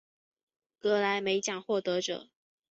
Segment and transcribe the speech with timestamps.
[0.79, 2.29] 格莱美奖获得者。